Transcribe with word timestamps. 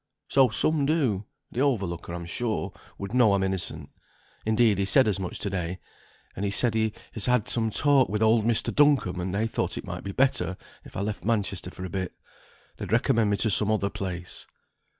"So 0.29 0.49
some 0.49 0.87
do; 0.87 1.25
the 1.51 1.59
overlooker, 1.59 2.11
I'm 2.13 2.25
sure, 2.25 2.73
would 2.97 3.13
know 3.13 3.35
I'm 3.35 3.43
innocent. 3.43 3.91
Indeed, 4.47 4.79
he 4.79 4.85
said 4.85 5.07
as 5.07 5.19
much 5.19 5.37
to 5.37 5.49
day; 5.51 5.77
and 6.35 6.43
he 6.43 6.49
said 6.49 6.73
he 6.73 6.91
had 7.13 7.23
had 7.25 7.47
some 7.47 7.69
talk 7.69 8.09
with 8.09 8.23
old 8.23 8.43
Mr. 8.43 8.73
Duncombe, 8.73 9.19
and 9.19 9.31
they 9.31 9.45
thought 9.45 9.77
it 9.77 9.85
might 9.85 10.03
be 10.03 10.11
better 10.11 10.57
if 10.83 10.97
I 10.97 11.01
left 11.01 11.23
Manchester 11.23 11.69
for 11.69 11.85
a 11.85 11.89
bit; 11.91 12.15
they'd 12.77 12.91
recommend 12.91 13.29
me 13.29 13.37
to 13.37 13.51
some 13.51 13.69
other 13.69 13.91
place." 13.91 14.47